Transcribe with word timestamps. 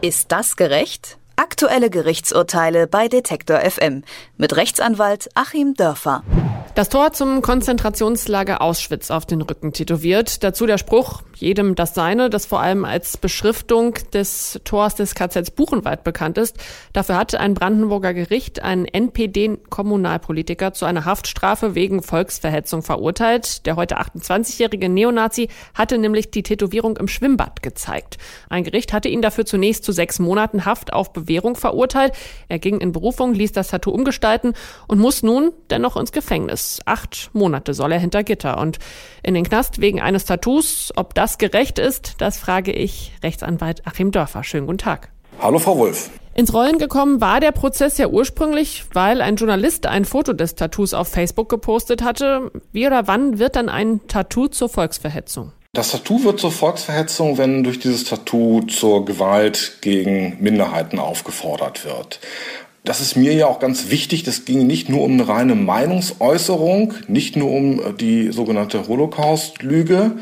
Ist 0.00 0.30
das 0.30 0.54
gerecht? 0.54 1.17
Aktuelle 1.58 1.90
Gerichtsurteile 1.90 2.86
bei 2.86 3.08
Detektor 3.08 3.58
FM 3.58 4.04
mit 4.36 4.54
Rechtsanwalt 4.54 5.28
Achim 5.34 5.74
Dörfer. 5.74 6.22
Das 6.78 6.90
Tor 6.90 7.12
zum 7.12 7.42
Konzentrationslager 7.42 8.62
Auschwitz 8.62 9.10
auf 9.10 9.26
den 9.26 9.42
Rücken 9.42 9.72
tätowiert. 9.72 10.44
Dazu 10.44 10.64
der 10.64 10.78
Spruch, 10.78 11.22
jedem 11.34 11.74
das 11.74 11.92
Seine, 11.92 12.30
das 12.30 12.46
vor 12.46 12.60
allem 12.60 12.84
als 12.84 13.16
Beschriftung 13.16 13.94
des 14.12 14.60
Tors 14.62 14.94
des 14.94 15.16
KZs 15.16 15.50
Buchenwald 15.50 16.04
bekannt 16.04 16.38
ist. 16.38 16.56
Dafür 16.92 17.16
hat 17.16 17.34
ein 17.34 17.54
Brandenburger 17.54 18.14
Gericht 18.14 18.62
einen 18.62 18.84
NPD-Kommunalpolitiker 18.84 20.72
zu 20.72 20.84
einer 20.84 21.04
Haftstrafe 21.04 21.74
wegen 21.74 22.00
Volksverhetzung 22.00 22.82
verurteilt. 22.82 23.66
Der 23.66 23.74
heute 23.74 23.98
28-jährige 23.98 24.88
Neonazi 24.88 25.48
hatte 25.74 25.98
nämlich 25.98 26.30
die 26.30 26.44
Tätowierung 26.44 26.96
im 26.96 27.08
Schwimmbad 27.08 27.60
gezeigt. 27.60 28.18
Ein 28.48 28.62
Gericht 28.62 28.92
hatte 28.92 29.08
ihn 29.08 29.22
dafür 29.22 29.46
zunächst 29.46 29.82
zu 29.82 29.90
sechs 29.90 30.20
Monaten 30.20 30.64
Haft 30.64 30.92
auf 30.92 31.12
Bewährung 31.12 31.47
verurteilt. 31.56 32.12
Er 32.48 32.58
ging 32.58 32.80
in 32.80 32.92
Berufung, 32.92 33.34
ließ 33.34 33.52
das 33.52 33.68
Tattoo 33.68 33.90
umgestalten 33.90 34.54
und 34.86 34.98
muss 34.98 35.22
nun 35.22 35.52
dennoch 35.70 35.96
ins 35.96 36.12
Gefängnis. 36.12 36.80
Acht 36.84 37.30
Monate 37.32 37.74
soll 37.74 37.92
er 37.92 37.98
hinter 37.98 38.24
Gitter 38.24 38.58
und 38.58 38.78
in 39.22 39.34
den 39.34 39.44
Knast 39.44 39.80
wegen 39.80 40.00
eines 40.00 40.24
Tattoos. 40.24 40.92
Ob 40.96 41.14
das 41.14 41.38
gerecht 41.38 41.78
ist, 41.78 42.14
das 42.18 42.38
frage 42.38 42.72
ich 42.72 43.12
Rechtsanwalt 43.22 43.86
Achim 43.86 44.10
Dörfer. 44.10 44.44
Schönen 44.44 44.66
guten 44.66 44.78
Tag. 44.78 45.10
Hallo, 45.40 45.58
Frau 45.58 45.78
Wolf. 45.78 46.10
Ins 46.34 46.54
Rollen 46.54 46.78
gekommen 46.78 47.20
war 47.20 47.40
der 47.40 47.50
Prozess 47.50 47.98
ja 47.98 48.06
ursprünglich, 48.06 48.84
weil 48.92 49.22
ein 49.22 49.34
Journalist 49.34 49.86
ein 49.86 50.04
Foto 50.04 50.32
des 50.32 50.54
Tattoos 50.54 50.94
auf 50.94 51.08
Facebook 51.08 51.48
gepostet 51.48 52.02
hatte. 52.02 52.52
Wie 52.70 52.86
oder 52.86 53.08
wann 53.08 53.40
wird 53.40 53.56
dann 53.56 53.68
ein 53.68 54.06
Tattoo 54.06 54.46
zur 54.46 54.68
Volksverhetzung? 54.68 55.52
Das 55.74 55.90
Tattoo 55.90 56.24
wird 56.24 56.40
zur 56.40 56.50
Volksverhetzung, 56.50 57.36
wenn 57.36 57.62
durch 57.62 57.78
dieses 57.78 58.04
Tattoo 58.04 58.62
zur 58.62 59.04
Gewalt 59.04 59.78
gegen 59.82 60.38
Minderheiten 60.40 60.98
aufgefordert 60.98 61.84
wird. 61.84 62.20
Das 62.84 63.02
ist 63.02 63.16
mir 63.16 63.34
ja 63.34 63.48
auch 63.48 63.58
ganz 63.58 63.90
wichtig. 63.90 64.22
Das 64.22 64.46
ging 64.46 64.66
nicht 64.66 64.88
nur 64.88 65.02
um 65.02 65.12
eine 65.12 65.28
reine 65.28 65.54
Meinungsäußerung, 65.54 66.94
nicht 67.06 67.36
nur 67.36 67.50
um 67.50 67.80
äh, 67.80 67.92
die 67.92 68.32
sogenannte 68.32 68.88
Holocaust-Lüge, 68.88 70.12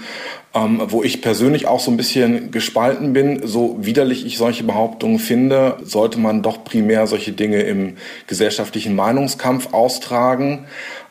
ähm, 0.52 0.82
wo 0.88 1.04
ich 1.04 1.22
persönlich 1.22 1.68
auch 1.68 1.78
so 1.78 1.92
ein 1.92 1.96
bisschen 1.96 2.50
gespalten 2.50 3.12
bin. 3.12 3.46
So 3.46 3.76
widerlich 3.78 4.26
ich 4.26 4.38
solche 4.38 4.64
Behauptungen 4.64 5.20
finde, 5.20 5.76
sollte 5.84 6.18
man 6.18 6.42
doch 6.42 6.64
primär 6.64 7.06
solche 7.06 7.30
Dinge 7.30 7.62
im 7.62 7.98
gesellschaftlichen 8.26 8.96
Meinungskampf 8.96 9.72
austragen. 9.72 10.66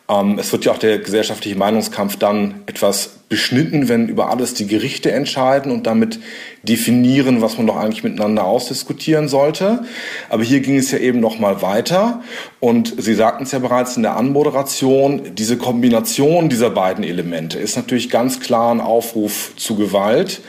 Ähm, 0.08 0.38
es 0.40 0.52
wird 0.52 0.66
ja 0.66 0.72
auch 0.72 0.78
der 0.78 1.00
gesellschaftliche 1.00 1.58
Meinungskampf 1.58 2.18
dann 2.18 2.62
etwas 2.68 3.16
beschnitten, 3.28 3.90
wenn 3.90 4.08
über 4.08 4.30
alles 4.30 4.54
die 4.54 4.68
Gerichte 4.68 5.12
entscheiden 5.12 5.72
und 5.72 5.88
damit 5.88 6.20
definieren, 6.62 7.42
was 7.42 7.58
man 7.58 7.66
doch 7.66 7.76
eigentlich 7.76 8.04
miteinander 8.04 8.46
ausdiskutieren 8.46 9.28
sollte. 9.28 9.84
Aber 10.30 10.44
hier 10.44 10.60
ging 10.60 10.78
es 10.78 10.92
ja 10.92 11.00
eben 11.00 11.20
noch 11.20 11.40
mal 11.40 11.64
weiter 11.64 12.22
und 12.60 12.94
Sie 12.98 13.16
sagten 13.16 13.44
es 13.44 13.52
ja 13.52 13.60
bereits 13.60 13.98
in 13.98 14.04
der 14.04 14.16
Anmoderation, 14.16 15.36
diese 15.36 15.58
Kombination 15.58 16.50
dieser 16.50 16.70
beiden 16.70 17.04
Elemente 17.04 17.58
ist 17.58 17.76
natürlich 17.76 18.12
ganz 18.12 18.40
klar 18.40 18.72
ein 18.72 18.82
Aufruf 18.82 19.54
zu 19.56 19.76
Gewalt, 19.76 20.42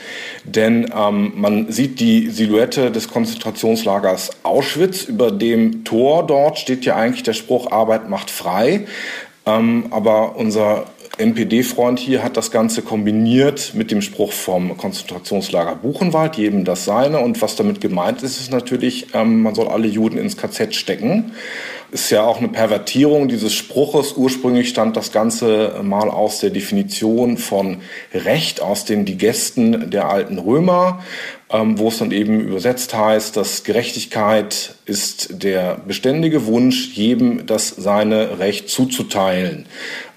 denn 0.43 0.91
ähm, 0.95 1.33
man 1.35 1.71
sieht 1.71 1.99
die 1.99 2.29
Silhouette 2.29 2.91
des 2.91 3.09
Konzentrationslagers 3.09 4.29
Auschwitz. 4.43 5.03
Über 5.03 5.31
dem 5.31 5.83
Tor 5.83 6.25
dort 6.27 6.59
steht 6.59 6.85
ja 6.85 6.95
eigentlich 6.95 7.23
der 7.23 7.33
Spruch 7.33 7.71
Arbeit 7.71 8.07
macht 8.07 8.29
frei. 8.29 8.85
Ähm, 9.47 9.85
aber 9.91 10.35
unser 10.35 10.83
NPD-Freund 11.17 11.97
hier 11.99 12.23
hat 12.23 12.37
das 12.37 12.51
Ganze 12.51 12.81
kombiniert 12.81 13.73
mit 13.73 13.91
dem 13.91 14.01
Spruch 14.01 14.31
vom 14.31 14.77
Konzentrationslager 14.77 15.75
Buchenwald, 15.75 16.35
jedem 16.35 16.63
das 16.63 16.85
seine. 16.85 17.19
Und 17.19 17.41
was 17.41 17.55
damit 17.55 17.81
gemeint 17.81 18.21
ist, 18.23 18.39
ist 18.39 18.51
natürlich, 18.51 19.07
ähm, 19.13 19.41
man 19.41 19.55
soll 19.55 19.67
alle 19.67 19.87
Juden 19.87 20.17
ins 20.17 20.37
KZ 20.37 20.75
stecken. 20.75 21.31
Ist 21.89 22.09
ja 22.09 22.23
auch 22.23 22.39
eine 22.39 22.49
Pervertierung 22.49 23.29
dieses 23.29 23.53
Spruches. 23.53 24.13
Ursprünglich 24.17 24.69
stand 24.69 24.97
das 24.97 25.13
Ganze 25.13 25.79
mal 25.81 26.09
aus 26.09 26.39
der 26.39 26.49
Definition 26.49 27.37
von 27.37 27.77
Recht, 28.13 28.61
aus 28.61 28.83
den 28.83 29.05
Digesten 29.05 29.89
der 29.89 30.09
alten 30.09 30.37
Römer, 30.37 31.01
ähm, 31.49 31.79
wo 31.79 31.87
es 31.87 31.99
dann 31.99 32.11
eben 32.11 32.41
übersetzt 32.41 32.93
heißt, 32.93 33.37
dass 33.37 33.63
Gerechtigkeit 33.63 34.75
ist 34.85 35.41
der 35.43 35.79
beständige 35.87 36.45
Wunsch, 36.45 36.89
jedem 36.93 37.45
das 37.45 37.69
seine 37.69 38.39
Recht 38.39 38.69
zuzuteilen. 38.69 39.65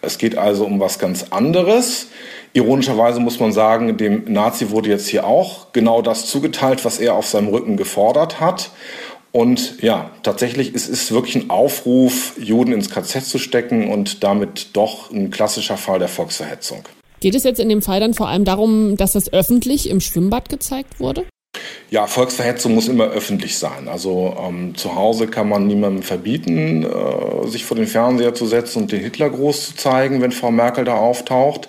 Es 0.02 0.18
geht 0.18 0.36
also 0.36 0.64
um 0.64 0.80
was 0.80 0.98
ganz 0.98 1.26
anderes. 1.30 2.08
Ironischerweise 2.52 3.20
muss 3.20 3.38
man 3.38 3.52
sagen, 3.52 3.96
dem 3.96 4.24
Nazi 4.32 4.70
wurde 4.70 4.88
jetzt 4.88 5.08
hier 5.08 5.26
auch 5.26 5.72
genau 5.72 6.02
das 6.02 6.26
zugeteilt, 6.26 6.84
was 6.84 6.98
er 6.98 7.14
auf 7.14 7.26
seinem 7.26 7.48
Rücken 7.48 7.76
gefordert 7.76 8.40
hat. 8.40 8.70
Und 9.32 9.80
ja, 9.80 10.10
tatsächlich 10.22 10.74
ist 10.74 10.88
es 10.88 11.12
wirklich 11.12 11.36
ein 11.36 11.50
Aufruf, 11.50 12.32
Juden 12.38 12.72
ins 12.72 12.90
KZ 12.90 13.24
zu 13.24 13.38
stecken 13.38 13.88
und 13.90 14.24
damit 14.24 14.70
doch 14.72 15.12
ein 15.12 15.30
klassischer 15.30 15.76
Fall 15.76 16.00
der 16.00 16.08
Volksverhetzung. 16.08 16.82
Geht 17.20 17.34
es 17.34 17.44
jetzt 17.44 17.60
in 17.60 17.68
dem 17.68 17.82
Fall 17.82 18.00
dann 18.00 18.14
vor 18.14 18.28
allem 18.28 18.44
darum, 18.44 18.96
dass 18.96 19.12
das 19.12 19.32
öffentlich 19.32 19.88
im 19.88 20.00
Schwimmbad 20.00 20.48
gezeigt 20.48 20.98
wurde? 20.98 21.26
Ja, 21.90 22.06
Volksverhetzung 22.06 22.74
muss 22.74 22.88
immer 22.88 23.08
öffentlich 23.08 23.58
sein. 23.58 23.88
Also 23.88 24.36
ähm, 24.40 24.74
zu 24.76 24.94
Hause 24.94 25.26
kann 25.26 25.48
man 25.48 25.66
niemandem 25.66 26.02
verbieten, 26.02 26.84
äh, 26.84 27.48
sich 27.48 27.64
vor 27.64 27.76
den 27.76 27.86
Fernseher 27.86 28.34
zu 28.34 28.46
setzen 28.46 28.82
und 28.82 28.92
den 28.92 29.00
Hitlergruß 29.00 29.68
zu 29.68 29.76
zeigen, 29.76 30.20
wenn 30.22 30.32
Frau 30.32 30.50
Merkel 30.50 30.84
da 30.84 30.94
auftaucht. 30.94 31.68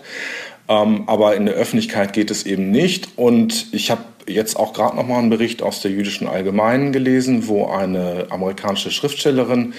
Ähm, 0.68 1.04
aber 1.08 1.36
in 1.36 1.46
der 1.46 1.56
Öffentlichkeit 1.56 2.14
geht 2.14 2.32
es 2.32 2.46
eben 2.46 2.72
nicht. 2.72 3.18
Und 3.18 3.68
ich 3.74 3.92
habe 3.92 4.04
jetzt 4.32 4.58
auch 4.58 4.74
gerade 4.74 4.96
noch 4.96 5.06
mal 5.06 5.20
einen 5.20 5.30
Bericht 5.30 5.62
aus 5.62 5.82
der 5.82 5.92
Jüdischen 5.92 6.28
Allgemeinen 6.28 6.92
gelesen, 6.92 7.48
wo 7.48 7.68
eine 7.68 8.28
amerikanische 8.30 8.92
Schriftstellerin 8.92 9.74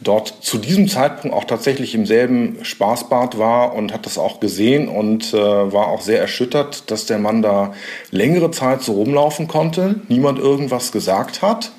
dort 0.00 0.34
zu 0.40 0.58
diesem 0.58 0.88
Zeitpunkt 0.88 1.36
auch 1.36 1.44
tatsächlich 1.44 1.94
im 1.94 2.06
selben 2.06 2.58
Spaßbad 2.62 3.38
war 3.38 3.74
und 3.74 3.92
hat 3.92 4.06
das 4.06 4.18
auch 4.18 4.40
gesehen 4.40 4.88
und 4.88 5.32
äh, 5.32 5.36
war 5.36 5.88
auch 5.88 6.00
sehr 6.00 6.20
erschüttert, 6.20 6.90
dass 6.90 7.06
der 7.06 7.18
Mann 7.18 7.42
da 7.42 7.72
längere 8.10 8.50
Zeit 8.50 8.82
so 8.82 8.92
rumlaufen 8.92 9.48
konnte, 9.48 10.00
niemand 10.08 10.38
irgendwas 10.38 10.92
gesagt 10.92 11.42
hat 11.42 11.72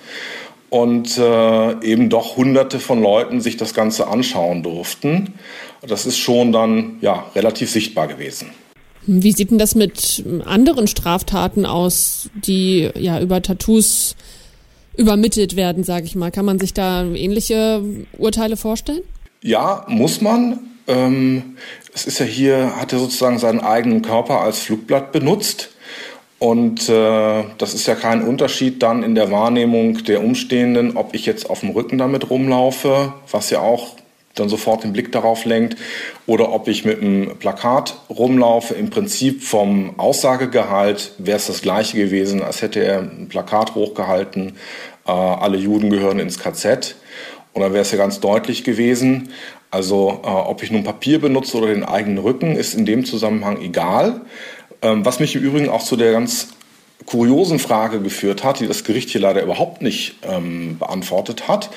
und 0.69 1.19
äh, 1.19 1.85
eben 1.85 2.09
doch 2.09 2.35
hunderte 2.35 2.79
von 2.79 3.01
Leuten 3.01 3.41
sich 3.41 3.57
das 3.57 3.75
Ganze 3.75 4.07
anschauen 4.07 4.63
durften. 4.63 5.35
Das 5.85 6.07
ist 6.07 6.17
schon 6.17 6.51
dann 6.51 6.97
ja 7.01 7.25
relativ 7.35 7.69
sichtbar 7.69 8.07
gewesen. 8.07 8.50
Wie 9.06 9.31
sieht 9.31 9.52
denn 9.52 9.58
das 9.58 9.75
mit 9.75 10.24
anderen 10.46 10.88
Straftaten 10.88 11.66
aus, 11.66 12.30
die 12.36 12.90
ja 12.96 13.19
über 13.19 13.41
Tattoos 13.41 14.16
übermittelt 14.96 15.56
werden, 15.56 15.84
sage 15.84 16.06
ich 16.06 16.16
mal? 16.16 16.31
Kann 16.31 16.46
man 16.46 16.59
sich 16.59 16.74
da 16.74 17.03
ähnliche 17.03 17.84
Urteile 18.18 18.58
vorstellen? 18.58 19.02
Ja, 19.41 19.86
muss 19.90 20.22
man. 20.22 20.59
Ähm, 20.88 21.58
es 21.94 22.06
ist 22.06 22.19
ja 22.19 22.25
hier, 22.25 22.75
hat 22.78 22.94
er 22.94 23.00
sozusagen 23.00 23.40
seinen 23.40 23.59
eigenen 23.59 24.02
Körper 24.02 24.41
als 24.41 24.59
Flugblatt 24.59 25.12
benutzt. 25.12 25.70
Und 26.40 26.90
äh, 26.90 27.44
das 27.58 27.74
ist 27.74 27.88
ja 27.88 27.96
kein 27.96 28.22
Unterschied 28.22 28.84
dann 28.84 29.03
in 29.03 29.16
der 29.16 29.31
Wahrnehmung 29.31 30.03
der 30.03 30.22
Umstehenden, 30.22 30.97
ob 30.97 31.14
ich 31.14 31.25
jetzt 31.25 31.50
auf 31.50 31.62
dem 31.62 31.70
Rücken 31.70 31.97
damit 31.97 32.30
rumlaufe, 32.30 33.14
was 33.31 33.50
ja 33.50 33.59
auch 33.62 33.96
dann 34.36 34.50
sofort 34.50 34.84
den 34.84 34.94
Blick 34.94 35.12
darauf 35.12 35.46
lenkt, 35.46 35.78
oder 36.26 36.52
ob 36.52 36.68
ich 36.68 36.86
mit 36.86 37.02
einem 37.02 37.38
Plakat 37.38 37.96
rumlaufe. 38.10 38.74
Im 38.74 38.90
Prinzip 38.90 39.44
vom 39.44 40.00
Aussagegehalt 40.00 41.12
wäre 41.20 41.38
es 41.38 41.48
das 41.48 41.62
gleiche 41.62 41.98
gewesen, 41.98 42.42
als 42.42 42.62
hätte 42.62 42.84
er 42.84 43.00
ein 43.00 43.28
Plakat 43.30 43.76
hochgehalten, 43.76 44.58
äh, 45.06 45.12
alle 45.12 45.58
Juden 45.58 45.90
gehören 45.90 46.20
ins 46.20 46.40
KZ. 46.40 46.96
Und 47.54 47.62
dann 47.62 47.74
wäre 47.74 47.84
es 47.84 47.92
ja 47.92 47.98
ganz 47.98 48.20
deutlich 48.20 48.64
gewesen. 48.64 49.30
Also 49.70 50.22
äh, 50.24 50.28
ob 50.28 50.64
ich 50.64 50.72
nun 50.72 50.84
Papier 50.84 51.22
benutze 51.22 51.58
oder 51.58 51.68
den 51.68 51.84
eigenen 51.84 52.18
Rücken, 52.18 52.56
ist 52.56 52.74
in 52.74 52.86
dem 52.86 53.06
Zusammenhang 53.06 53.62
egal. 53.62 54.22
Ähm, 54.82 55.06
was 55.06 55.20
mich 55.20 55.36
im 55.36 55.44
Übrigen 55.44 55.70
auch 55.70 55.84
zu 55.84 55.96
der 55.96 56.12
ganz 56.12 56.50
kuriosen 57.06 57.60
Frage 57.60 58.00
geführt 58.00 58.44
hat, 58.44 58.59
die 58.59 58.68
das 58.68 58.84
Gericht 58.84 59.09
hier 59.09 59.22
leider 59.22 59.41
überhaupt 59.44 59.82
nicht 59.82 60.16
ähm, 60.24 60.78
beantwortet 60.79 61.47
hat. 61.47 61.70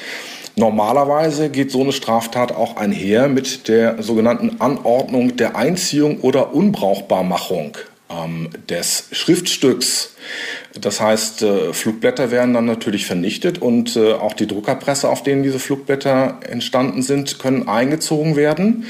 Normalerweise 0.59 1.51
geht 1.51 1.71
so 1.71 1.83
eine 1.83 1.93
Straftat 1.93 2.51
auch 2.51 2.77
einher 2.77 3.29
mit 3.29 3.69
der 3.69 4.03
sogenannten 4.03 4.59
Anordnung 4.59 5.37
der 5.37 5.55
Einziehung 5.55 6.21
oder 6.21 6.55
Unbrauchbarmachung 6.55 7.77
ähm, 8.09 8.49
des 8.71 9.09
Schriftstücks. 9.13 10.15
Das 10.81 10.99
heißt, 11.03 11.43
äh, 11.43 11.75
Flugblätter 11.75 12.31
werden 12.31 12.55
dann 12.55 12.65
natürlich 12.65 13.05
vernichtet 13.05 13.61
und 13.61 13.97
äh, 13.97 14.15
auch 14.15 14.33
die 14.33 14.47
Druckerpresse, 14.47 15.11
auf 15.11 15.23
denen 15.23 15.43
diese 15.43 15.59
Flugblätter 15.59 16.41
entstanden 16.49 17.03
sind, 17.03 17.39
können 17.39 17.69
eingezogen 17.69 18.35
werden. 18.35 18.87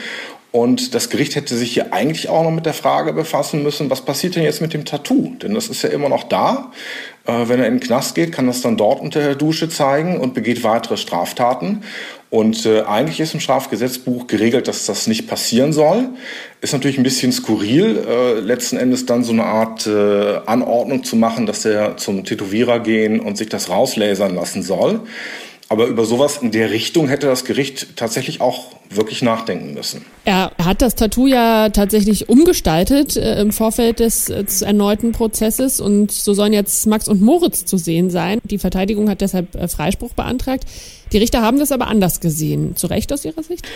Und 0.57 0.95
das 0.95 1.11
Gericht 1.11 1.35
hätte 1.35 1.55
sich 1.55 1.75
hier 1.75 1.93
eigentlich 1.93 2.31
auch 2.31 2.43
noch 2.43 2.51
mit 2.51 2.65
der 2.65 2.73
Frage 2.73 3.13
befassen 3.13 3.63
müssen, 3.63 3.91
was 3.91 4.01
passiert 4.01 4.37
denn 4.37 4.43
jetzt 4.43 4.63
mit 4.63 4.73
dem 4.73 4.87
Tattoo? 4.87 5.35
Denn 5.43 5.53
das 5.53 5.69
ist 5.69 5.83
ja 5.83 5.91
immer 5.91 6.09
noch 6.09 6.25
da. 6.25 6.73
Äh, 7.27 7.47
wenn 7.49 7.61
er 7.61 7.67
in 7.67 7.75
den 7.75 7.81
Knast 7.81 8.15
geht, 8.15 8.33
kann 8.33 8.47
das 8.47 8.63
dann 8.63 8.79
dort 8.79 9.03
unter 9.03 9.21
der 9.21 9.35
Dusche 9.35 9.69
zeigen 9.69 10.19
und 10.19 10.33
begeht 10.33 10.65
weitere 10.65 10.97
Straftaten. 10.97 11.83
Und 12.31 12.65
äh, 12.65 12.85
eigentlich 12.85 13.21
ist 13.21 13.35
im 13.35 13.41
Strafgesetzbuch 13.41 14.29
geregelt, 14.29 14.67
dass 14.67 14.87
das 14.87 15.07
nicht 15.07 15.29
passieren 15.29 15.75
soll. 15.75 16.09
Ist 16.63 16.73
natürlich 16.73 16.97
ein 16.97 17.05
bisschen 17.05 17.33
skurril, 17.33 18.03
äh, 18.09 18.41
letzten 18.41 18.79
Endes 18.79 19.05
dann 19.05 19.25
so 19.25 19.33
eine 19.33 19.45
Art 19.45 19.87
Anordnung 19.87 21.05
zu 21.05 21.17
machen, 21.17 21.45
dass 21.45 21.67
er 21.67 21.99
zum 21.99 22.25
Tätowierer 22.25 22.81
gehen 22.81 23.21
und 23.21 23.37
sich 23.37 23.51
das 23.51 23.69
rauslasern 23.69 24.35
lassen 24.35 24.63
soll. 24.63 25.03
Aber 25.69 25.87
über 25.87 26.05
sowas 26.05 26.39
in 26.39 26.53
der 26.53 26.71
Richtung 26.71 27.09
hätte 27.09 27.27
das 27.27 27.45
Gericht 27.45 27.97
tatsächlich 27.97 28.41
auch 28.41 28.67
wirklich 28.89 29.23
nachdenken 29.23 29.75
müssen. 29.75 30.05
Er 30.25 30.53
hat 30.63 30.81
das 30.81 30.95
Tattoo 30.95 31.27
ja 31.27 31.71
tatsächlich 31.71 32.29
umgestaltet 32.29 33.17
äh, 33.17 33.41
im 33.41 33.51
Vorfeld 33.51 33.99
des, 33.99 34.27
des, 34.27 34.63
erneuten 34.63 35.11
Prozesses 35.11 35.81
und 35.81 36.13
so 36.13 36.35
sollen 36.35 36.53
jetzt 36.53 36.87
Max 36.87 37.09
und 37.09 37.21
Moritz 37.21 37.65
zu 37.65 37.79
sehen 37.79 38.11
sein. 38.11 38.39
Die 38.45 38.59
Verteidigung 38.59 39.11
hat 39.11 39.21
deshalb 39.21 39.57
äh, 39.57 39.67
Freispruch 39.67 40.13
beantragt. 40.13 40.65
Die 41.13 41.19
Richter 41.19 41.43
haben 41.43 41.59
das 41.59 41.73
aber 41.73 41.89
anders 41.89 42.21
gesehen. 42.21 42.77
Zu 42.77 42.87
Recht 42.87 43.13
aus 43.13 43.25
Ihrer 43.25 43.43
Sicht? 43.43 43.67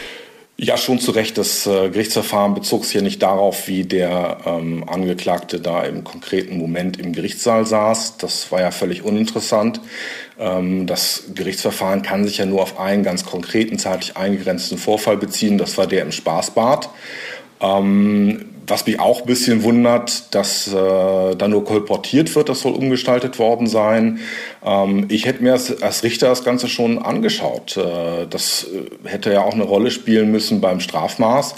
Ja, 0.63 0.77
schon 0.77 0.99
zu 0.99 1.13
Recht. 1.13 1.39
Das 1.39 1.67
äh, 1.67 1.89
Gerichtsverfahren 1.89 2.53
bezog 2.53 2.85
sich 2.85 2.93
ja 2.93 3.01
nicht 3.01 3.23
darauf, 3.23 3.67
wie 3.67 3.85
der 3.85 4.37
ähm, 4.45 4.85
Angeklagte 4.87 5.59
da 5.59 5.85
im 5.85 6.05
konkreten 6.05 6.59
Moment 6.59 7.01
im 7.01 7.15
Gerichtssaal 7.15 7.65
saß. 7.65 8.19
Das 8.19 8.53
war 8.53 8.61
ja 8.61 8.71
völlig 8.71 9.03
uninteressant. 9.03 9.81
Ähm, 10.39 10.87
das 10.87 11.25
Gerichtsverfahren 11.35 12.03
kann 12.03 12.27
sich 12.27 12.37
ja 12.37 12.45
nur 12.45 12.61
auf 12.61 12.79
einen 12.79 13.03
ganz 13.03 13.25
konkreten, 13.25 13.79
zeitlich 13.79 14.19
eingegrenzten 14.19 14.77
Vorfall 14.77 15.17
beziehen. 15.17 15.57
Das 15.57 15.79
war 15.79 15.87
der 15.87 16.03
im 16.03 16.13
Spaßbad. 16.13 16.91
Ähm, 17.63 18.45
was 18.71 18.87
mich 18.87 19.01
auch 19.01 19.21
ein 19.23 19.27
bisschen 19.27 19.63
wundert, 19.63 20.35
dass 20.35 20.69
äh, 20.69 21.35
da 21.37 21.49
nur 21.49 21.65
kolportiert 21.65 22.35
wird, 22.35 22.49
das 22.49 22.61
soll 22.61 22.73
umgestaltet 22.73 23.39
worden 23.39 23.67
sein. 23.67 24.21
Ähm, 24.65 25.07
ich 25.09 25.27
hätte 25.27 25.43
mir 25.43 25.53
als, 25.53 25.83
als, 25.83 26.03
Richter 26.03 26.29
das 26.29 26.45
Ganze 26.45 26.69
schon 26.69 26.99
angeschaut. 26.99 27.77
Äh, 27.77 28.27
das 28.29 28.65
äh, 28.65 29.09
hätte 29.09 29.33
ja 29.33 29.43
auch 29.43 29.55
eine 29.55 29.65
Rolle 29.65 29.91
spielen 29.91 30.31
müssen 30.31 30.61
beim 30.61 30.81
Strafmaß. 30.81 31.55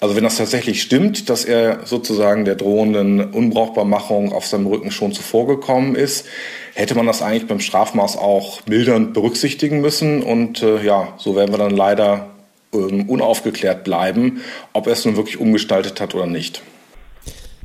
Also 0.00 0.16
wenn 0.16 0.24
das 0.24 0.36
tatsächlich 0.36 0.82
stimmt, 0.82 1.30
dass 1.30 1.44
er 1.44 1.86
sozusagen 1.86 2.44
der 2.44 2.56
drohenden 2.56 3.32
Unbrauchbarmachung 3.32 4.32
auf 4.32 4.46
seinem 4.46 4.66
Rücken 4.66 4.90
schon 4.90 5.12
zuvorgekommen 5.12 5.94
ist, 5.94 6.26
hätte 6.74 6.94
man 6.94 7.06
das 7.06 7.22
eigentlich 7.22 7.46
beim 7.46 7.60
Strafmaß 7.60 8.18
auch 8.18 8.60
mildernd 8.66 9.14
berücksichtigen 9.14 9.80
müssen. 9.80 10.22
Und 10.22 10.62
äh, 10.62 10.84
ja, 10.84 11.14
so 11.16 11.36
werden 11.36 11.52
wir 11.52 11.58
dann 11.58 11.74
leider 11.74 12.33
ähm, 12.74 13.08
unaufgeklärt 13.08 13.84
bleiben, 13.84 14.40
ob 14.72 14.86
er 14.86 14.94
es 14.94 15.04
nun 15.04 15.16
wirklich 15.16 15.38
umgestaltet 15.38 16.00
hat 16.00 16.14
oder 16.14 16.26
nicht. 16.26 16.62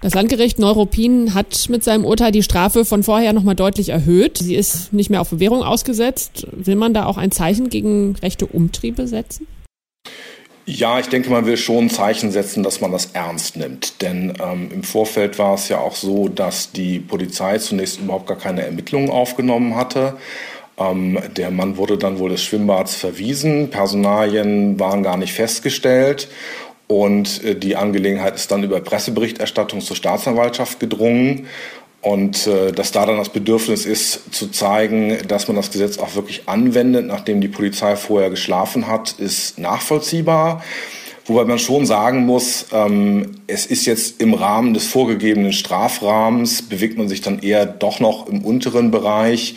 Das 0.01 0.13
Landgericht 0.13 0.59
Neuruppin 0.59 1.33
hat 1.33 1.67
mit 1.69 1.83
seinem 1.83 2.05
Urteil 2.05 2.31
die 2.31 2.43
Strafe 2.43 2.85
von 2.85 3.03
vorher 3.03 3.33
nochmal 3.33 3.55
deutlich 3.55 3.89
erhöht. 3.89 4.37
Sie 4.37 4.55
ist 4.55 4.93
nicht 4.93 5.09
mehr 5.09 5.19
auf 5.19 5.29
Bewährung 5.29 5.61
ausgesetzt. 5.61 6.47
Will 6.53 6.77
man 6.77 6.93
da 6.93 7.05
auch 7.05 7.17
ein 7.17 7.31
Zeichen 7.31 7.69
gegen 7.69 8.15
rechte 8.21 8.45
Umtriebe 8.45 9.07
setzen? 9.07 9.45
Ja, 10.65 10.99
ich 10.99 11.07
denke, 11.07 11.31
man 11.31 11.45
will 11.45 11.57
schon 11.57 11.85
ein 11.85 11.89
Zeichen 11.89 12.31
setzen, 12.31 12.63
dass 12.63 12.79
man 12.79 12.91
das 12.91 13.07
ernst 13.13 13.57
nimmt. 13.57 14.01
Denn 14.01 14.33
ähm, 14.41 14.69
im 14.71 14.83
Vorfeld 14.83 15.37
war 15.37 15.55
es 15.55 15.67
ja 15.67 15.79
auch 15.79 15.95
so, 15.95 16.29
dass 16.29 16.71
die 16.71 16.99
Polizei 16.99 17.57
zunächst 17.57 17.99
überhaupt 17.99 18.27
gar 18.27 18.37
keine 18.37 18.63
Ermittlungen 18.63 19.09
aufgenommen 19.09 19.75
hatte 19.75 20.17
ähm, 20.79 21.19
der 21.35 21.51
Mann 21.51 21.77
wurde 21.77 21.97
dann 21.97 22.19
wohl 22.19 22.29
des 22.29 22.43
Schwimmbads 22.43 22.95
verwiesen. 22.95 23.69
Personalien 23.69 24.79
waren 24.79 25.03
gar 25.03 25.17
nicht 25.17 25.33
festgestellt. 25.33 26.29
Und 26.87 27.43
äh, 27.43 27.55
die 27.55 27.75
Angelegenheit 27.75 28.35
ist 28.35 28.51
dann 28.51 28.63
über 28.63 28.79
Presseberichterstattung 28.79 29.81
zur 29.81 29.95
Staatsanwaltschaft 29.95 30.79
gedrungen. 30.79 31.47
Und 32.01 32.47
äh, 32.47 32.71
dass 32.71 32.91
da 32.91 33.05
dann 33.05 33.17
das 33.17 33.29
Bedürfnis 33.29 33.85
ist, 33.85 34.33
zu 34.33 34.47
zeigen, 34.47 35.17
dass 35.27 35.47
man 35.47 35.57
das 35.57 35.69
Gesetz 35.69 35.97
auch 35.97 36.15
wirklich 36.15 36.47
anwendet, 36.47 37.05
nachdem 37.05 37.41
die 37.41 37.49
Polizei 37.49 37.95
vorher 37.97 38.29
geschlafen 38.29 38.87
hat, 38.87 39.11
ist 39.19 39.59
nachvollziehbar. 39.59 40.63
Wobei 41.25 41.43
man 41.43 41.59
schon 41.59 41.85
sagen 41.85 42.25
muss, 42.25 42.67
ähm, 42.71 43.33
es 43.45 43.67
ist 43.67 43.85
jetzt 43.85 44.19
im 44.19 44.33
Rahmen 44.33 44.73
des 44.73 44.87
vorgegebenen 44.87 45.53
Strafrahmens, 45.53 46.63
bewegt 46.63 46.97
man 46.97 47.07
sich 47.07 47.21
dann 47.21 47.39
eher 47.39 47.67
doch 47.67 47.99
noch 47.99 48.27
im 48.27 48.43
unteren 48.43 48.89
Bereich. 48.89 49.55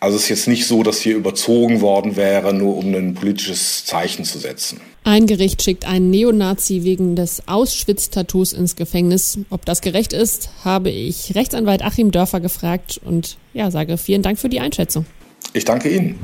Also 0.00 0.16
es 0.16 0.24
ist 0.24 0.28
jetzt 0.28 0.48
nicht 0.48 0.66
so, 0.66 0.82
dass 0.82 1.00
hier 1.00 1.16
überzogen 1.16 1.80
worden 1.80 2.16
wäre, 2.16 2.54
nur 2.54 2.76
um 2.76 2.94
ein 2.94 3.14
politisches 3.14 3.84
Zeichen 3.84 4.24
zu 4.24 4.38
setzen. 4.38 4.80
Ein 5.02 5.26
Gericht 5.26 5.62
schickt 5.62 5.86
einen 5.86 6.10
Neonazi 6.10 6.84
wegen 6.84 7.16
des 7.16 7.48
Auschwitz-Tattoos 7.48 8.52
ins 8.52 8.76
Gefängnis. 8.76 9.38
Ob 9.50 9.64
das 9.64 9.80
gerecht 9.80 10.12
ist, 10.12 10.50
habe 10.64 10.90
ich 10.90 11.34
Rechtsanwalt 11.34 11.82
Achim 11.82 12.10
Dörfer 12.10 12.40
gefragt 12.40 13.00
und 13.04 13.38
ja, 13.54 13.70
sage 13.70 13.96
vielen 13.96 14.22
Dank 14.22 14.38
für 14.38 14.48
die 14.48 14.60
Einschätzung. 14.60 15.06
Ich 15.52 15.64
danke 15.64 15.88
Ihnen. 15.88 16.18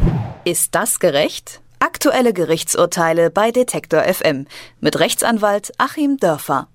Ist 0.44 0.74
das 0.74 1.00
gerecht? 1.00 1.60
Aktuelle 1.78 2.32
Gerichtsurteile 2.32 3.30
bei 3.30 3.50
Detektor 3.50 4.02
FM 4.02 4.46
mit 4.80 5.00
Rechtsanwalt 5.00 5.72
Achim 5.78 6.18
Dörfer. 6.18 6.68